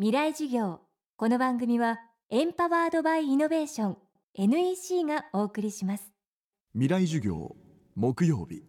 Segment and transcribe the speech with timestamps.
[0.00, 0.78] 未来授業。
[1.16, 1.98] この番組は
[2.30, 3.96] エンパワードバイイノベーション
[4.34, 6.12] NEC がお送りします。
[6.72, 7.56] 未来授業
[7.96, 8.62] 木曜日。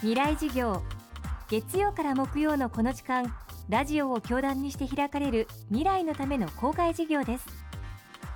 [0.00, 0.82] 未来授業
[1.48, 3.32] 月曜から木曜のこの時間
[3.68, 7.46] ラジオを教壇にして開かれる未来のための公開授業です。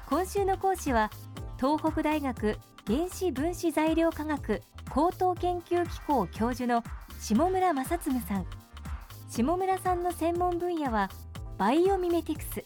[0.08, 1.10] 今週の講師は
[1.56, 2.56] 東北大学
[2.86, 6.84] 原子分子材料科学高等研究機構教授の
[7.18, 8.46] 下村正嗣さん
[9.28, 11.10] 下村さんの専門分野は
[11.58, 12.64] バイオミメティクス。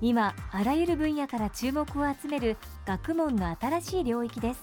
[0.00, 4.60] 今あらゆる分野から注目を集める学問の新しい領域です。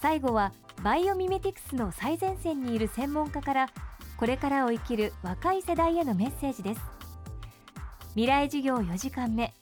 [0.00, 0.52] 最後は
[0.82, 3.68] バイオミメティクスの最前線にいる専門家から
[4.16, 6.80] これからを生きる若い世代へのメッセージです。
[8.10, 9.52] 未来授業4時間目。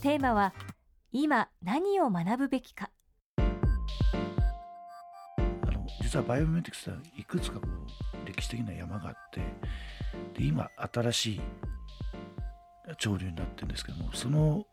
[0.00, 0.54] テーマは
[1.12, 2.90] 今何を学ぶべきか。
[3.36, 3.42] あ
[5.70, 9.40] の実はバイオミメティクスはいくつかこう歴史的な山があって
[10.36, 11.40] で今新しい
[12.98, 14.64] 潮流になってるんですけどもその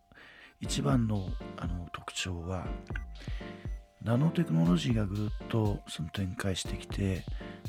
[0.59, 2.65] 一番のあの特徴は
[4.03, 7.23] ナノテクノロジーがぐっとその展開してきて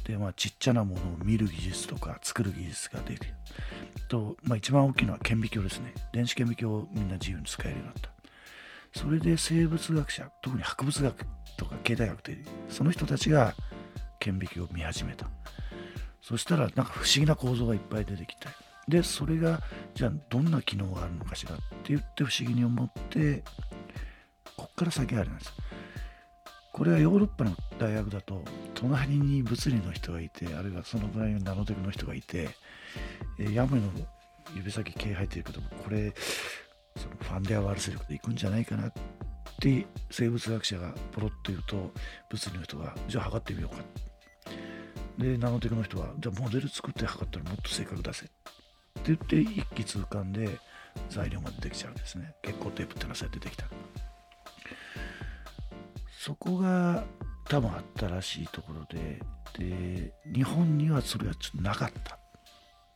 [0.05, 3.33] で、まあ、ちっちゃなものを見る技術とか作る技術が出て
[4.09, 5.95] と、まあ、一番大きいのは顕微鏡ですね。
[6.13, 8.11] 電子顕微鏡をみんな自由に使えるようになった。
[8.99, 11.27] それで生物学者特に博物学
[11.57, 12.39] とか経済学って
[12.69, 13.55] その人たちが
[14.19, 15.29] 顕微鏡を見始めた。
[16.27, 18.49] そしたらなんか不思議な構造がいっぱい出てきて
[18.89, 19.61] でそれが
[19.95, 23.45] じゃあどんな機能があるのかしらって言って不思議に思って
[24.57, 25.53] こっから先あるんです。
[26.73, 28.43] これはヨーロッパの大学だと
[28.75, 32.49] 隣に物理の人がいてあるいはそのぐらいのナノテクの人がいて、
[33.39, 33.83] え、ヤムの
[34.57, 36.13] 指先毛入ってるけどもこれ
[36.97, 38.93] そのファンデアワールセルクで行くんじゃないかなっ
[39.61, 41.93] て生物学者がポロッと言うと
[42.29, 44.14] 物理の人がじゃあ測ってみようか。
[45.19, 48.27] でナノテクの人はじゃあモデル作って測ったらもっと正確出せ。
[48.27, 50.59] って言って一気通貫で
[51.09, 52.35] 材料が出てきちゃうんですね。
[52.43, 53.67] 結構テープってのはそうやって出てきた。
[56.19, 57.05] そこが
[57.49, 59.21] 多分あったらしいところで。
[59.57, 62.19] で日本にはそれはちょっとなかった。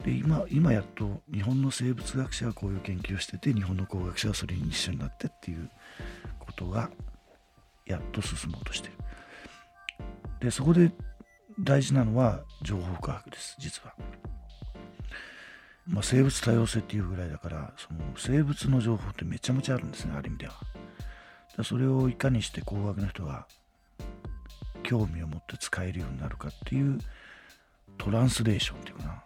[0.04, 5.70] で今今やっと日本の生物学者がこういう研究をしてて日本の工学者がそれに一緒になってっていう
[6.40, 6.90] ことが
[7.86, 8.94] やっと進もうとしてる。
[10.40, 10.92] でそこで
[11.60, 13.94] 大事なのは情報科学です実は、
[15.86, 20.54] まあ、生物多様性っていうぐらいだからその生物の情報ってめちゃめちゃあるんですねある意味では。
[21.64, 23.48] それをいかにして工学の人が
[24.84, 26.98] 興味を持って使えるようになるかっていう
[27.96, 29.22] トランスレーションっていうかな。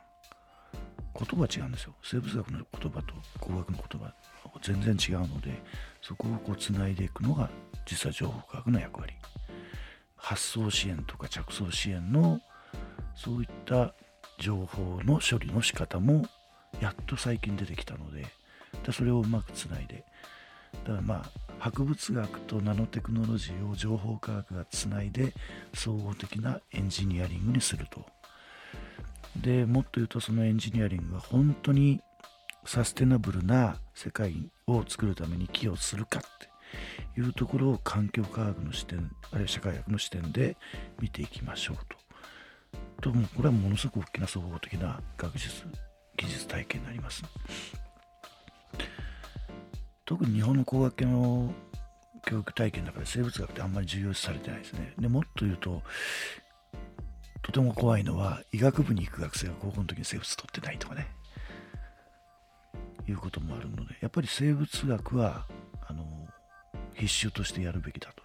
[1.14, 1.94] 言葉違うんですよ。
[2.03, 4.14] 生物学の言葉と工学の言葉
[4.62, 5.62] 全然違うので
[6.00, 7.50] そこをこうつないでいくのが
[7.84, 9.12] 実は情報科学の役割。
[10.22, 12.41] 発送支援とか着想支援の
[13.15, 13.93] そういった
[14.38, 16.25] 情報の処理の仕方も
[16.81, 18.27] やっと最近出てきたので
[18.84, 20.05] でそれをうまくつないで
[20.84, 25.34] だからまあ博物学とナノテクノロジーを情報科学がつないで
[25.75, 28.05] 総合的なエンジニアリングにすると。
[29.37, 32.00] でもっと言うとそのエンジニアリングが本当に
[32.65, 36.51] サステナブルな世界を作るために寄与するかって。
[37.16, 40.56] いうところを環境科学の視点あるいは社会学の視点で
[41.00, 41.97] 見ていきましょうと。
[43.00, 45.65] ともこれはものすごく大きな総合的な学術
[46.16, 47.22] 技術体験になります。
[50.05, 51.53] 特に日本の工学系の
[52.25, 54.94] 教育体験の中で生物学ってあんまり重要視されてないですね。
[54.99, 55.82] でもっと言うと
[57.43, 61.09] とても怖いのは医学部に行く学生が高校の時に生物取ってないとかね
[63.09, 65.47] いうこともあるのでやっぱり生物学は
[66.94, 68.22] 必修としてやるべきだと。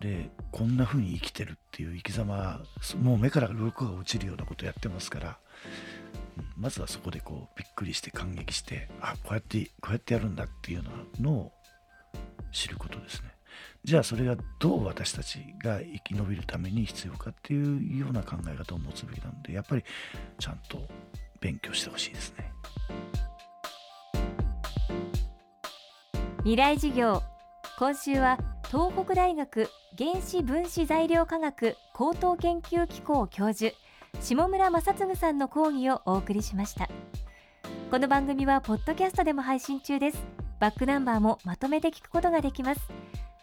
[0.00, 2.60] でこんな風に生きてるっていう生き様
[3.00, 5.38] もう目から鱗が落ちるようなことやってますから
[6.56, 10.82] まずはそこでこうびっくりして感激してあこうやってこうやってやるんだっていう
[11.20, 11.52] のを
[12.50, 13.30] 知ることですね。
[13.84, 19.84] じゃあそれがどう私たちが生き延びるために必要かっていうような考え方を持つべきなのでやっぱり
[20.38, 20.88] ちゃんと
[21.40, 22.52] 勉強してほしいですね。
[26.44, 27.22] 未来授業
[27.78, 28.36] 今週は
[28.66, 33.72] 東北大学原子分子材料科学高等研究機構教授
[34.20, 36.88] 下村正嗣さんの講義をお送りしました。
[37.92, 40.24] この番組はポッドキャストでも配信中です。
[40.58, 42.80] バックナンバーもまとめて聞くことができます。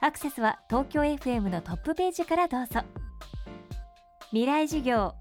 [0.01, 2.81] アクセスは東京 FM のトップページからどうぞ。
[4.31, 5.15] 未来授業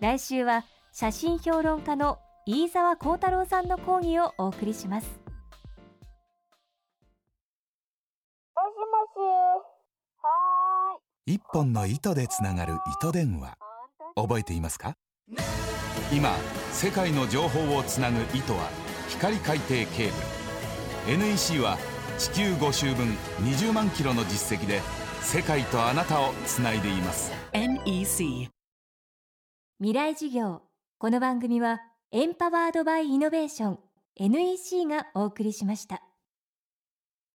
[0.00, 5.19] 来週は写真評論家の飯沢幸太郎さんの講義をお送りします。
[11.26, 13.56] 一本の糸でつながる糸電話。
[14.16, 14.94] 覚えていますか？
[16.12, 16.34] 今
[16.72, 18.68] 世界の情報をつなぐ糸は
[19.08, 19.86] 光海底ケー
[21.06, 21.18] ブル。
[21.18, 21.78] NEC は
[22.18, 23.06] 地球5周分
[23.42, 24.80] 20万キロの実績で
[25.22, 27.32] 世界とあなたをつないでいます。
[27.52, 28.48] NEC
[29.78, 30.62] 未来授業。
[30.98, 31.80] この番組は
[32.12, 33.78] エンパワードバイイノベーション。
[34.16, 36.02] NEC がお送りしました